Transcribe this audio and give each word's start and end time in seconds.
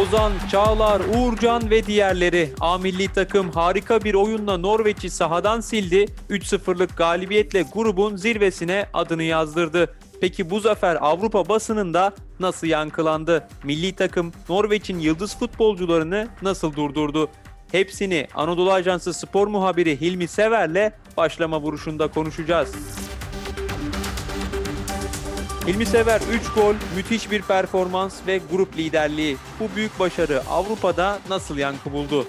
Ozan, 0.00 0.32
Çağlar, 0.50 1.00
Uğurcan 1.00 1.70
ve 1.70 1.86
diğerleri 1.86 2.50
A 2.60 2.78
milli 2.78 3.12
takım 3.12 3.50
harika 3.50 4.04
bir 4.04 4.14
oyunla 4.14 4.58
Norveç'i 4.58 5.10
sahadan 5.10 5.60
sildi. 5.60 6.06
3-0'lık 6.30 6.96
galibiyetle 6.96 7.62
grubun 7.62 8.16
zirvesine 8.16 8.86
adını 8.94 9.22
yazdırdı. 9.22 9.94
Peki 10.20 10.50
bu 10.50 10.60
zafer 10.60 10.98
Avrupa 11.00 11.48
basınında 11.48 12.14
nasıl 12.40 12.66
yankılandı? 12.66 13.48
Milli 13.64 13.92
takım 13.92 14.32
Norveç'in 14.48 14.98
yıldız 14.98 15.38
futbolcularını 15.38 16.28
nasıl 16.42 16.76
durdurdu? 16.76 17.28
Hepsini 17.72 18.28
Anadolu 18.34 18.72
Ajansı 18.72 19.14
spor 19.14 19.46
muhabiri 19.46 20.00
Hilmi 20.00 20.28
Sever'le 20.28 20.92
başlama 21.16 21.60
vuruşunda 21.60 22.08
konuşacağız. 22.08 22.74
Hilmi 25.66 25.86
Sever 25.86 26.20
3 26.20 26.52
gol, 26.54 26.74
müthiş 26.96 27.30
bir 27.30 27.42
performans 27.42 28.26
ve 28.26 28.40
grup 28.50 28.76
liderliği. 28.76 29.36
Bu 29.60 29.76
büyük 29.76 29.98
başarı 30.00 30.40
Avrupa'da 30.40 31.18
nasıl 31.28 31.58
yankı 31.58 31.92
buldu? 31.92 32.26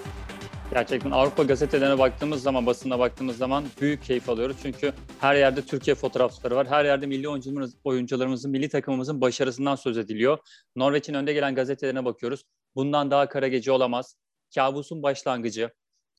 Gerçekten 0.70 1.10
Avrupa 1.10 1.42
gazetelerine 1.42 1.98
baktığımız 1.98 2.42
zaman, 2.42 2.66
basına 2.66 2.98
baktığımız 2.98 3.36
zaman 3.36 3.64
büyük 3.80 4.04
keyif 4.04 4.28
alıyoruz. 4.28 4.56
Çünkü 4.62 4.92
her 5.20 5.34
yerde 5.34 5.62
Türkiye 5.62 5.94
fotoğrafları 5.94 6.56
var. 6.56 6.66
Her 6.66 6.84
yerde 6.84 7.06
milli 7.06 7.28
oyuncularımız, 7.28 7.76
oyuncularımızın, 7.84 8.50
milli 8.50 8.68
takımımızın 8.68 9.20
başarısından 9.20 9.76
söz 9.76 9.98
ediliyor. 9.98 10.38
Norveç'in 10.76 11.14
önde 11.14 11.32
gelen 11.32 11.54
gazetelerine 11.54 12.04
bakıyoruz. 12.04 12.44
Bundan 12.74 13.10
daha 13.10 13.28
kara 13.28 13.48
gece 13.48 13.72
olamaz. 13.72 14.16
Kabusun 14.54 15.02
başlangıcı. 15.02 15.70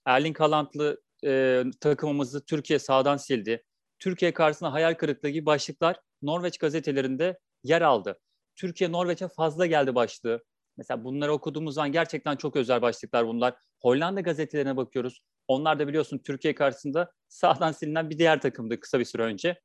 Erling 0.05 0.39
Haaland'lı 0.39 1.01
e, 1.25 1.63
takımımızı 1.81 2.45
Türkiye 2.45 2.79
sağdan 2.79 3.17
sildi. 3.17 3.63
Türkiye 3.99 4.33
karşısında 4.33 4.73
hayal 4.73 4.93
kırıklığı 4.93 5.29
gibi 5.29 5.45
başlıklar 5.45 5.99
Norveç 6.25 6.57
gazetelerinde 6.57 7.39
yer 7.63 7.81
aldı. 7.81 8.19
Türkiye 8.55 8.91
Norveç'e 8.91 9.27
fazla 9.27 9.65
geldi 9.65 9.95
başlığı. 9.95 10.43
Mesela 10.77 11.03
bunları 11.03 11.33
okuduğumuz 11.33 11.73
zaman 11.73 11.91
gerçekten 11.91 12.35
çok 12.35 12.55
özel 12.55 12.81
başlıklar 12.81 13.27
bunlar. 13.27 13.55
Hollanda 13.81 14.21
gazetelerine 14.21 14.77
bakıyoruz. 14.77 15.21
Onlar 15.47 15.79
da 15.79 15.87
biliyorsun 15.87 16.17
Türkiye 16.17 16.55
karşısında 16.55 17.11
sağdan 17.27 17.71
silinen 17.71 18.09
bir 18.09 18.19
diğer 18.19 18.41
takımdı 18.41 18.79
kısa 18.79 18.99
bir 18.99 19.05
süre 19.05 19.23
önce. 19.23 19.61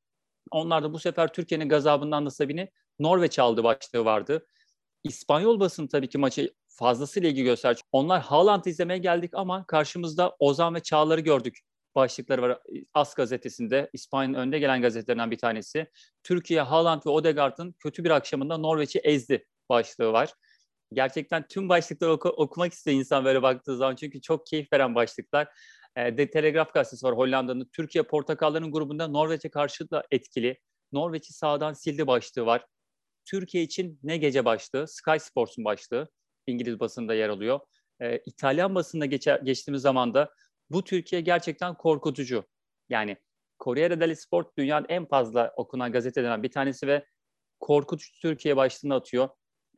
Onlar 0.51 0.83
da 0.83 0.93
bu 0.93 0.99
sefer 0.99 1.33
Türkiye'nin 1.33 1.69
gazabından 1.69 2.25
nasibini 2.25 2.71
Norveç 2.99 3.39
aldı 3.39 3.65
başlığı 3.65 4.05
vardı. 4.05 4.47
İspanyol 5.05 5.61
basın 5.61 5.87
tabii 5.87 6.09
ki 6.09 6.19
maçı 6.19 6.55
fazlasıyla 6.69 7.29
ilgi 7.29 7.43
gösterdi. 7.43 7.81
Onlar 7.93 8.23
Haaland'ı 8.23 8.71
izlemeye 8.71 8.99
geldik 8.99 9.31
ama 9.35 9.67
karşımızda 9.67 10.37
Ozan 10.39 10.75
ve 10.75 10.81
Çağlar'ı 10.81 11.21
gördük 11.21 11.59
başlıkları 11.95 12.43
var 12.43 12.59
As 12.95 13.15
gazetesinde. 13.15 13.91
İspanya'nın 13.93 14.35
önde 14.35 14.59
gelen 14.59 14.83
gazetelerinden 14.83 15.31
bir 15.31 15.39
tanesi. 15.39 15.87
Türkiye, 16.23 16.61
Haaland 16.61 17.03
ve 17.07 17.11
Odegaard'ın 17.11 17.73
kötü 17.79 18.05
bir 18.05 18.11
akşamında 18.11 18.59
Norveç'i 18.59 18.99
ezdi 18.99 19.47
başlığı 19.69 20.13
var. 20.13 20.35
Gerçekten 20.93 21.47
tüm 21.49 21.69
başlıkları 21.69 22.13
oku- 22.13 22.29
okumak 22.29 22.73
istiyor 22.73 22.97
insan 22.97 23.25
böyle 23.25 23.43
baktığı 23.43 23.77
zaman. 23.77 23.97
Çünkü 23.97 24.21
çok 24.21 24.47
keyif 24.47 24.73
veren 24.73 24.95
başlıklar. 24.95 25.49
E, 25.97 26.17
The 26.17 26.31
Telegraph 26.31 26.75
gazetesi 26.75 27.07
var 27.07 27.17
Hollanda'nın. 27.17 27.71
Türkiye 27.77 28.05
Portakalların 28.05 28.73
grubunda 28.73 29.09
Norveç'e 29.09 29.51
karşı 29.51 29.91
da 29.91 30.05
etkili. 30.11 30.59
Norveç'i 30.93 31.33
sağdan 31.33 31.73
sildi 31.73 32.07
başlığı 32.07 32.47
var. 32.47 32.67
Türkiye 33.25 33.65
için 33.65 33.99
ne 34.03 34.17
gece 34.17 34.45
başlığı? 34.45 34.89
Sky 34.89 35.17
Sports'un 35.19 35.65
başlığı. 35.65 36.09
İngiliz 36.47 36.81
basında 36.81 37.15
yer 37.15 37.29
alıyor. 37.29 37.61
E, 38.01 38.19
İtalyan 38.19 38.75
basında 38.75 39.07
geçer, 39.07 39.41
geçtiğimiz 39.41 39.83
zaman 39.83 40.15
da 40.15 40.35
bu 40.71 40.85
Türkiye 40.85 41.21
gerçekten 41.21 41.75
korkutucu. 41.75 42.45
Yani 42.89 43.17
Corriere 43.61 44.01
dello 44.01 44.15
Sport 44.15 44.59
dünyanın 44.59 44.87
en 44.89 45.07
fazla 45.07 45.53
okunan 45.57 45.93
gazetelerinden 45.93 46.43
bir 46.43 46.51
tanesi 46.51 46.87
ve 46.87 47.05
korkutucu 47.61 48.21
Türkiye 48.23 48.57
başlığını 48.57 48.95
atıyor. 48.95 49.29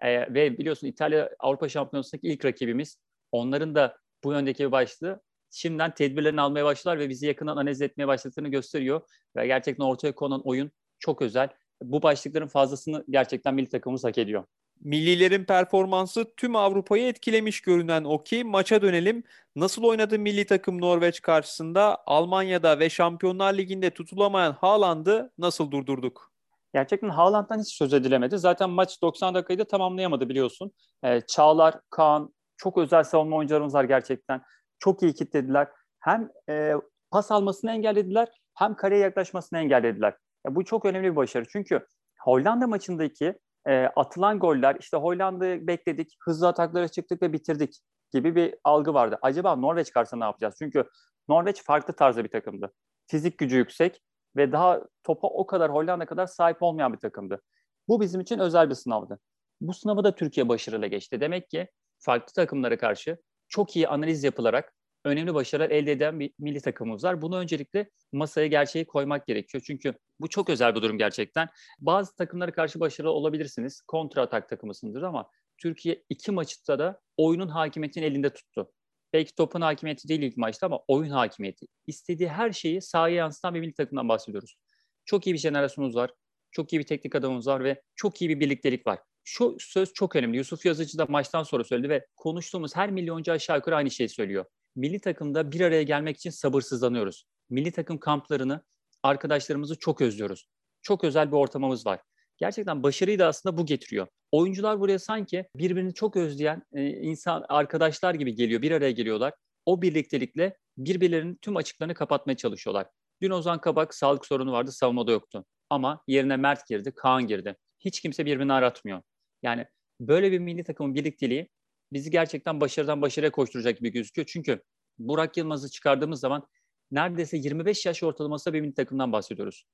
Ee, 0.01 0.35
ve 0.35 0.59
biliyorsun 0.59 0.87
İtalya 0.87 1.31
Avrupa 1.39 1.69
Şampiyonası'ndaki 1.69 2.29
ilk 2.29 2.45
rakibimiz. 2.45 2.99
Onların 3.33 3.75
da 3.75 3.97
bu 4.25 4.33
yöndeki 4.33 4.65
bir 4.65 4.73
başlığı 4.73 5.23
şimdiden 5.51 5.95
tedbirlerini 5.95 6.41
almaya 6.41 6.65
başlar 6.65 6.99
ve 6.99 7.09
bizi 7.09 7.27
yakından 7.27 7.57
analiz 7.57 7.83
etmeye 7.83 8.07
başladığını 8.07 8.49
gösteriyor. 8.49 9.01
Ve 9.37 9.47
gerçekten 9.47 9.85
ortaya 9.85 10.15
konan 10.15 10.43
oyun 10.45 10.71
çok 10.99 11.23
özel. 11.23 11.49
Bu 11.83 12.03
başlıkların 12.03 12.47
fazlasını 12.47 13.05
gerçekten 13.11 13.55
milli 13.55 13.69
takımımız 13.69 14.05
hak 14.05 14.19
ediyor. 14.19 14.45
Millilerin 14.85 15.45
performansı 15.45 16.35
tüm 16.37 16.57
Avrupa'yı 16.57 17.07
etkilemiş 17.07 17.61
görünen 17.61 18.05
o 18.05 18.23
ki 18.23 18.45
maça 18.45 18.83
dönelim. 18.83 19.25
Nasıl 19.57 19.85
oynadı 19.85 20.19
milli 20.19 20.47
takım 20.47 20.81
Norveç 20.81 21.23
karşısında? 21.23 22.03
Almanya'da 22.07 22.79
ve 22.79 22.91
Şampiyonlar 22.91 23.55
Ligi'nde 23.55 23.91
tutulamayan 23.91 24.53
Haaland'ı 24.53 25.33
nasıl 25.39 25.71
durdurduk? 25.71 26.33
Gerçekten 26.75 27.09
Haaland'dan 27.09 27.61
hiç 27.61 27.69
söz 27.69 27.93
edilemedi. 27.95 28.39
Zaten 28.39 28.71
maç 28.71 29.03
90 29.03 29.35
dakikayı 29.35 29.59
da 29.59 29.65
tamamlayamadı 29.65 30.29
biliyorsun. 30.29 30.73
Ee, 31.05 31.21
Çağlar, 31.21 31.75
Kaan 31.91 32.35
çok 32.57 32.79
özel 32.79 33.05
savunma 33.05 33.37
oyuncularımız 33.37 33.75
var 33.75 33.85
gerçekten. 33.85 34.43
Çok 34.79 35.03
iyi 35.03 35.15
kitlediler. 35.15 35.69
Hem 36.01 36.31
e, 36.49 36.73
pas 37.11 37.31
almasını 37.31 37.71
engellediler 37.71 38.29
hem 38.55 38.75
kareye 38.75 39.01
yaklaşmasını 39.01 39.59
engellediler. 39.59 40.15
Ya, 40.47 40.55
bu 40.55 40.65
çok 40.65 40.85
önemli 40.85 41.11
bir 41.11 41.17
başarı. 41.17 41.45
Çünkü 41.49 41.87
Hollanda 42.21 42.67
maçındaki 42.67 43.35
e, 43.69 43.87
atılan 43.97 44.39
goller 44.39 44.77
işte 44.81 44.97
Hollanda'yı 44.97 45.67
bekledik, 45.67 46.17
hızlı 46.21 46.49
ataklara 46.49 46.89
çıktık 46.89 47.23
ve 47.23 47.33
bitirdik 47.33 47.81
gibi 48.13 48.37
bir 48.37 48.55
algı 48.65 48.95
vardı. 48.95 49.19
Acaba 49.23 49.57
Norveç 49.57 49.93
karşısında 49.93 50.19
ne 50.19 50.25
yapacağız? 50.25 50.55
Çünkü 50.59 50.85
Norveç 51.29 51.65
farklı 51.65 51.95
tarzda 51.95 52.25
bir 52.25 52.31
takımdı. 52.31 52.73
Fizik 53.07 53.39
gücü 53.39 53.57
yüksek 53.57 54.03
ve 54.37 54.53
daha 54.53 54.81
topa 55.03 55.29
o 55.29 55.47
kadar 55.47 55.73
Hollanda 55.73 56.07
kadar 56.07 56.27
sahip 56.27 56.63
olmayan 56.63 56.93
bir 56.93 56.99
takımdı. 56.99 57.43
Bu 57.89 58.01
bizim 58.01 58.21
için 58.21 58.39
özel 58.39 58.71
bir 58.71 58.75
sınavdı. 58.75 59.19
Bu 59.61 59.75
sınavı 59.75 60.05
da 60.05 60.15
Türkiye 60.15 60.49
başarıyla 60.49 60.89
geçti. 60.89 61.21
Demek 61.21 61.51
ki 61.51 61.69
farklı 61.99 62.33
takımlara 62.33 62.79
karşı 62.79 63.19
çok 63.49 63.77
iyi 63.77 63.89
analiz 63.89 64.25
yapılarak 64.25 64.75
önemli 65.05 65.35
başarılar 65.35 65.71
elde 65.71 65.93
eden 65.93 66.21
bir 66.21 66.31
milli 66.39 66.61
takımımız 66.61 67.05
var. 67.05 67.23
Bunu 67.23 67.39
öncelikle 67.39 67.91
masaya 68.13 68.47
gerçeği 68.47 68.85
koymak 68.85 69.27
gerekiyor. 69.27 69.63
Çünkü 69.67 69.95
bu 70.21 70.29
çok 70.29 70.51
özel 70.51 70.75
bir 70.75 70.83
durum 70.83 70.99
gerçekten. 70.99 71.49
Bazı 71.81 72.17
takımlara 72.17 72.53
karşı 72.53 72.81
başarılı 72.81 73.13
olabilirsiniz. 73.13 73.81
Kontra 73.81 74.23
atak 74.23 74.49
takımısındır 74.49 75.03
ama 75.03 75.31
Türkiye 75.59 76.05
iki 76.09 76.33
maçta 76.33 76.79
da 76.79 77.01
oyunun 77.17 77.49
hakimiyetini 77.49 78.05
elinde 78.05 78.31
tuttu. 78.31 78.73
Belki 79.13 79.35
topun 79.35 79.61
hakimiyeti 79.61 80.09
değil 80.09 80.23
ilk 80.23 80.37
maçta 80.37 80.67
ama 80.67 80.81
oyun 80.89 81.11
hakimiyeti. 81.11 81.67
İstediği 81.87 82.29
her 82.29 82.53
şeyi 82.53 82.83
sahaya 82.83 83.17
yansıtan 83.17 83.55
bir 83.55 83.61
milli 83.61 83.75
takımdan 83.75 84.09
bahsediyoruz. 84.09 84.57
Çok 85.05 85.27
iyi 85.27 85.33
bir 85.33 85.39
jenerasyonumuz 85.39 85.97
var. 85.97 86.11
Çok 86.51 86.73
iyi 86.73 86.79
bir 86.79 86.87
teknik 86.87 87.15
adamımız 87.15 87.47
var 87.47 87.65
ve 87.65 87.83
çok 87.97 88.23
iyi 88.23 88.31
bir 88.31 88.41
birliktelik 88.41 88.87
var. 88.87 88.99
Şu 89.25 89.57
söz 89.61 89.93
çok 89.93 90.17
önemli. 90.17 90.37
Yusuf 90.37 90.67
Yazıcı 90.67 90.99
da 90.99 91.07
maçtan 91.07 91.43
sonra 91.43 91.65
söyledi 91.65 91.89
ve 91.89 92.07
konuştuğumuz 92.17 92.77
her 92.77 92.91
milyoncu 92.91 93.33
aşağı 93.33 93.57
yukarı 93.57 93.77
aynı 93.77 93.91
şeyi 93.91 94.09
söylüyor 94.09 94.45
milli 94.77 95.01
takımda 95.01 95.53
bir 95.53 95.61
araya 95.61 95.83
gelmek 95.83 96.17
için 96.17 96.31
sabırsızlanıyoruz. 96.31 97.25
Milli 97.51 97.73
takım 97.73 97.99
kamplarını, 97.99 98.65
arkadaşlarımızı 99.03 99.79
çok 99.79 100.01
özlüyoruz. 100.01 100.47
Çok 100.83 101.05
özel 101.05 101.29
bir 101.33 101.37
ortamımız 101.37 101.87
var. 101.87 102.01
Gerçekten 102.39 102.83
başarıyı 102.83 103.19
da 103.19 103.27
aslında 103.27 103.57
bu 103.59 103.67
getiriyor. 103.67 104.07
Oyuncular 104.33 104.81
buraya 104.81 104.99
sanki 104.99 105.45
birbirini 105.57 105.95
çok 105.95 106.17
özleyen 106.17 106.63
e, 106.75 106.87
insan 106.89 107.45
arkadaşlar 107.49 108.15
gibi 108.15 108.35
geliyor, 108.35 108.63
bir 108.63 108.71
araya 108.71 108.91
geliyorlar. 108.91 109.35
O 109.67 109.83
birliktelikle 109.83 110.57
birbirlerinin 110.77 111.39
tüm 111.43 111.57
açıklarını 111.57 111.95
kapatmaya 111.95 112.37
çalışıyorlar. 112.37 112.87
Dün 113.23 113.31
Ozan 113.31 113.61
Kabak 113.61 113.95
sağlık 113.95 114.27
sorunu 114.27 114.53
vardı, 114.53 114.73
savunmada 114.73 115.13
yoktu. 115.13 115.45
Ama 115.71 116.03
yerine 116.07 116.37
Mert 116.37 116.67
girdi, 116.67 116.93
Kaan 116.97 117.27
girdi. 117.27 117.57
Hiç 117.81 118.01
kimse 118.01 118.27
birbirini 118.27 118.53
aratmıyor. 118.53 119.03
Yani 119.43 119.67
böyle 120.01 120.33
bir 120.33 120.39
milli 120.39 120.65
takımın 120.65 120.95
birlikteliği 120.95 121.49
bizi 121.93 122.11
gerçekten 122.11 122.61
başarıdan 122.61 123.03
başarıya 123.03 123.33
koşturacak 123.33 123.79
gibi 123.79 123.93
gözüküyor. 123.93 124.27
Çünkü 124.27 124.63
Burak 124.99 125.37
Yılmaz'ı 125.37 125.71
çıkardığımız 125.71 126.21
zaman 126.21 126.47
neredeyse 126.91 127.37
25 127.37 127.87
yaş 127.87 128.03
ortalaması 128.03 128.53
bir 128.53 128.61
milli 128.61 128.75
takımdan 128.75 129.13
bahsediyoruz. 129.13 129.65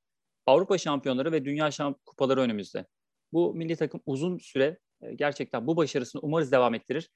Avrupa 0.47 0.79
şampiyonları 0.79 1.33
ve 1.33 1.45
dünya 1.45 1.71
şamp 1.71 2.07
kupaları 2.07 2.41
önümüzde. 2.41 2.87
Bu 3.33 3.55
milli 3.55 3.77
takım 3.77 4.01
uzun 4.07 4.39
süre 4.39 4.79
e, 5.03 5.15
gerçekten 5.15 5.67
bu 5.67 5.77
başarısını 5.77 6.23
umarız 6.23 6.53
devam 6.53 6.75
ettirir. 6.75 7.11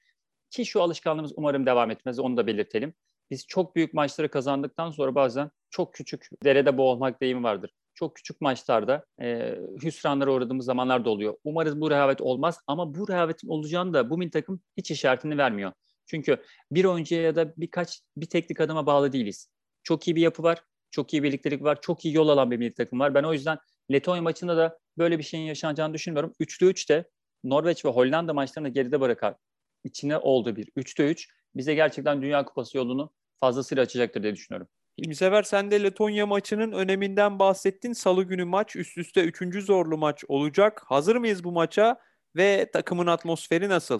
Ki 0.49 0.65
şu 0.65 0.81
alışkanlığımız 0.81 1.33
umarım 1.35 1.65
devam 1.65 1.91
etmez 1.91 2.19
onu 2.19 2.37
da 2.37 2.47
belirtelim. 2.47 2.93
Biz 3.31 3.47
çok 3.47 3.75
büyük 3.75 3.93
maçları 3.93 4.31
kazandıktan 4.31 4.89
sonra 4.89 5.15
bazen 5.15 5.51
çok 5.69 5.93
küçük 5.93 6.29
derede 6.43 6.77
boğulmak 6.77 7.21
deyimi 7.21 7.43
vardır 7.43 7.71
çok 7.95 8.15
küçük 8.15 8.41
maçlarda 8.41 9.05
e, 9.21 9.55
hüsranlara 9.83 10.31
uğradığımız 10.31 10.65
zamanlar 10.65 11.05
da 11.05 11.09
oluyor. 11.09 11.37
Umarız 11.43 11.81
bu 11.81 11.91
rehavet 11.91 12.21
olmaz 12.21 12.59
ama 12.67 12.95
bu 12.95 13.07
rehavetin 13.07 13.47
olacağını 13.47 13.93
da 13.93 14.09
bu 14.09 14.17
milli 14.17 14.31
takım 14.31 14.61
hiç 14.77 14.91
işaretini 14.91 15.37
vermiyor. 15.37 15.71
Çünkü 16.05 16.43
bir 16.71 16.85
oyuncuya 16.85 17.21
ya 17.21 17.35
da 17.35 17.53
birkaç 17.57 18.01
bir 18.17 18.25
teknik 18.25 18.61
adıma 18.61 18.85
bağlı 18.85 19.13
değiliz. 19.13 19.49
Çok 19.83 20.07
iyi 20.07 20.15
bir 20.15 20.21
yapı 20.21 20.43
var, 20.43 20.63
çok 20.91 21.13
iyi 21.13 21.23
birliktelik 21.23 21.63
var, 21.63 21.81
çok 21.81 22.05
iyi 22.05 22.15
yol 22.15 22.29
alan 22.29 22.51
bir 22.51 22.57
milli 22.57 22.73
takım 22.73 22.99
var. 22.99 23.15
Ben 23.15 23.23
o 23.23 23.33
yüzden 23.33 23.57
Letonya 23.91 24.21
maçında 24.21 24.57
da 24.57 24.79
böyle 24.97 25.17
bir 25.17 25.23
şeyin 25.23 25.45
yaşanacağını 25.45 25.93
düşünmüyorum. 25.93 26.33
3'te 26.39 26.65
3 26.65 26.89
de 26.89 27.09
Norveç 27.43 27.85
ve 27.85 27.89
Hollanda 27.89 28.33
maçlarını 28.33 28.69
geride 28.69 29.01
bırakar. 29.01 29.35
İçine 29.83 30.17
oldu 30.17 30.55
bir 30.55 30.67
3'te 30.77 31.11
3 31.11 31.29
bize 31.55 31.75
gerçekten 31.75 32.21
Dünya 32.21 32.45
Kupası 32.45 32.77
yolunu 32.77 33.13
fazlasıyla 33.39 33.83
açacaktır 33.83 34.23
diye 34.23 34.33
düşünüyorum. 34.33 34.67
İlmisever 34.97 35.43
sen 35.43 35.71
de 35.71 35.83
Letonya 35.83 36.25
maçının 36.25 36.71
öneminden 36.71 37.39
bahsettin. 37.39 37.93
Salı 37.93 38.23
günü 38.23 38.45
maç 38.45 38.75
üst 38.75 38.97
üste 38.97 39.23
üçüncü 39.23 39.61
zorlu 39.61 39.97
maç 39.97 40.23
olacak. 40.27 40.81
Hazır 40.85 41.15
mıyız 41.15 41.43
bu 41.43 41.51
maça 41.51 41.99
ve 42.35 42.69
takımın 42.73 43.07
atmosferi 43.07 43.69
nasıl? 43.69 43.99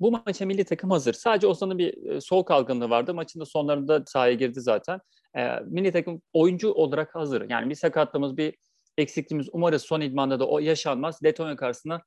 Bu 0.00 0.10
maça 0.10 0.46
milli 0.46 0.64
takım 0.64 0.90
hazır. 0.90 1.12
Sadece 1.12 1.46
Ozan'ın 1.46 1.78
bir 1.78 2.06
e, 2.06 2.20
sol 2.20 2.42
kalgınlığı 2.42 2.90
vardı. 2.90 3.14
Maçın 3.14 3.40
da 3.40 3.44
sonlarında 3.44 4.04
sahaya 4.06 4.34
girdi 4.34 4.60
zaten. 4.60 5.00
E, 5.36 5.60
milli 5.60 5.92
takım 5.92 6.22
oyuncu 6.32 6.72
olarak 6.72 7.14
hazır. 7.14 7.50
Yani 7.50 7.70
bir 7.70 7.74
sakatlığımız, 7.74 8.36
bir 8.36 8.54
eksikliğimiz 8.98 9.48
umarız 9.52 9.82
son 9.82 10.00
idmanda 10.00 10.40
da 10.40 10.48
o 10.48 10.58
yaşanmaz. 10.58 11.24
Letonya 11.24 11.56
karşısında 11.56 12.02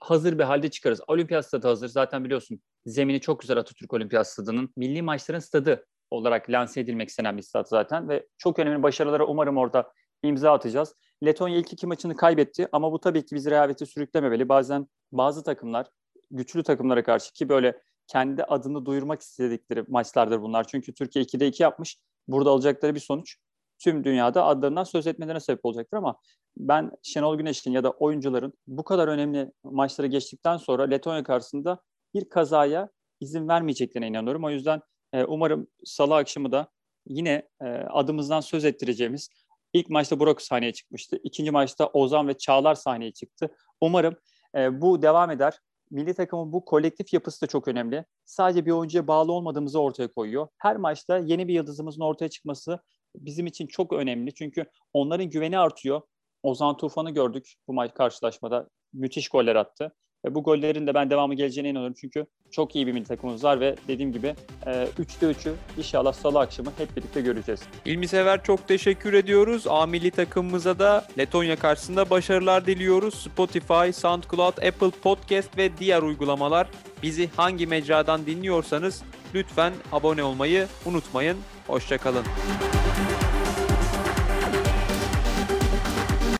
hazır 0.00 0.38
bir 0.38 0.44
halde 0.44 0.70
çıkarız. 0.70 1.00
Olimpiyat 1.06 1.46
stadı 1.46 1.68
hazır. 1.68 1.88
Zaten 1.88 2.24
biliyorsun 2.24 2.60
zemini 2.86 3.20
çok 3.20 3.40
güzel 3.40 3.58
Atatürk 3.58 3.92
Olimpiyat 3.92 4.28
stadının. 4.28 4.72
Milli 4.76 5.02
maçların 5.02 5.38
stadı 5.38 5.86
olarak 6.10 6.50
lanse 6.50 6.80
edilmek 6.80 7.08
istenen 7.08 7.36
bir 7.36 7.42
stat 7.42 7.68
zaten 7.68 8.08
ve 8.08 8.26
çok 8.38 8.58
önemli 8.58 8.82
başarılara 8.82 9.26
umarım 9.26 9.56
orada 9.56 9.92
imza 10.22 10.52
atacağız. 10.52 10.94
Letonya 11.24 11.58
ilk 11.58 11.72
iki 11.72 11.86
maçını 11.86 12.16
kaybetti 12.16 12.68
ama 12.72 12.92
bu 12.92 13.00
tabii 13.00 13.24
ki 13.24 13.34
bizi 13.34 13.50
rehavete 13.50 13.86
sürüklememeli. 13.86 14.48
Bazen 14.48 14.86
bazı 15.12 15.44
takımlar 15.44 15.86
güçlü 16.30 16.62
takımlara 16.62 17.02
karşı 17.02 17.32
ki 17.32 17.48
böyle 17.48 17.80
kendi 18.06 18.44
adını 18.44 18.86
duyurmak 18.86 19.20
istedikleri 19.20 19.84
maçlardır 19.88 20.42
bunlar. 20.42 20.66
Çünkü 20.66 20.94
Türkiye 20.94 21.24
2'de 21.24 21.46
2 21.46 21.62
yapmış. 21.62 21.96
Burada 22.28 22.50
alacakları 22.50 22.94
bir 22.94 23.00
sonuç 23.00 23.36
tüm 23.78 24.04
dünyada 24.04 24.44
adlarından 24.44 24.84
söz 24.84 25.06
etmelerine 25.06 25.40
sebep 25.40 25.64
olacaktır 25.64 25.96
ama 25.96 26.16
ben 26.56 26.90
Şenol 27.02 27.36
Güneş'in 27.36 27.72
ya 27.72 27.84
da 27.84 27.90
oyuncuların 27.90 28.52
bu 28.66 28.84
kadar 28.84 29.08
önemli 29.08 29.52
maçları 29.64 30.06
geçtikten 30.06 30.56
sonra 30.56 30.82
Letonya 30.82 31.22
karşısında 31.22 31.80
bir 32.14 32.28
kazaya 32.28 32.88
izin 33.20 33.48
vermeyeceklerine 33.48 34.08
inanıyorum. 34.08 34.44
O 34.44 34.50
yüzden 34.50 34.80
e, 35.12 35.24
umarım 35.24 35.66
salı 35.84 36.16
akşamı 36.16 36.52
da 36.52 36.68
yine 37.06 37.48
e, 37.62 37.66
adımızdan 37.68 38.40
söz 38.40 38.64
ettireceğimiz 38.64 39.28
ilk 39.72 39.90
maçta 39.90 40.20
Burak 40.20 40.42
sahneye 40.42 40.72
çıkmıştı. 40.72 41.20
İkinci 41.24 41.50
maçta 41.50 41.86
Ozan 41.86 42.28
ve 42.28 42.38
Çağlar 42.38 42.74
sahneye 42.74 43.12
çıktı. 43.12 43.54
Umarım 43.80 44.16
e, 44.56 44.80
bu 44.80 45.02
devam 45.02 45.30
eder. 45.30 45.58
Milli 45.90 46.14
takımın 46.14 46.52
bu 46.52 46.64
kolektif 46.64 47.12
yapısı 47.12 47.42
da 47.42 47.46
çok 47.46 47.68
önemli. 47.68 48.04
Sadece 48.24 48.66
bir 48.66 48.70
oyuncuya 48.70 49.06
bağlı 49.06 49.32
olmadığımızı 49.32 49.80
ortaya 49.80 50.08
koyuyor. 50.08 50.48
Her 50.58 50.76
maçta 50.76 51.18
yeni 51.18 51.48
bir 51.48 51.54
yıldızımızın 51.54 52.00
ortaya 52.00 52.28
çıkması 52.28 52.78
bizim 53.16 53.46
için 53.46 53.66
çok 53.66 53.92
önemli. 53.92 54.34
Çünkü 54.34 54.64
onların 54.92 55.30
güveni 55.30 55.58
artıyor. 55.58 56.00
Ozan 56.42 56.76
Tufan'ı 56.76 57.10
gördük 57.10 57.54
bu 57.68 57.72
maç 57.72 57.94
karşılaşmada. 57.94 58.68
Müthiş 58.92 59.28
goller 59.28 59.56
attı. 59.56 59.92
Ve 60.24 60.34
bu 60.34 60.42
gollerin 60.42 60.86
de 60.86 60.94
ben 60.94 61.10
devamı 61.10 61.34
geleceğine 61.34 61.68
inanıyorum. 61.70 61.96
Çünkü 62.00 62.26
çok 62.50 62.76
iyi 62.76 62.86
bir 62.86 62.92
milli 62.92 63.04
takımımız 63.04 63.44
var 63.44 63.60
ve 63.60 63.76
dediğim 63.88 64.12
gibi 64.12 64.34
3'te 64.66 65.26
3'ü 65.26 65.52
inşallah 65.78 66.12
salı 66.12 66.40
akşamı 66.40 66.70
hep 66.78 66.96
birlikte 66.96 67.20
göreceğiz. 67.20 67.60
İlmi 67.84 68.08
Sever 68.08 68.42
çok 68.42 68.68
teşekkür 68.68 69.12
ediyoruz. 69.12 69.66
A 69.68 69.86
milli 69.86 70.10
takımımıza 70.10 70.78
da 70.78 71.06
Letonya 71.18 71.56
karşısında 71.56 72.10
başarılar 72.10 72.66
diliyoruz. 72.66 73.14
Spotify, 73.14 73.92
SoundCloud, 73.92 74.56
Apple 74.56 74.90
Podcast 75.02 75.58
ve 75.58 75.70
diğer 75.78 76.02
uygulamalar 76.02 76.66
bizi 77.02 77.28
hangi 77.36 77.66
mecradan 77.66 78.26
dinliyorsanız 78.26 79.02
lütfen 79.34 79.72
abone 79.92 80.22
olmayı 80.22 80.66
unutmayın. 80.86 81.36
Hoşçakalın. 81.66 82.24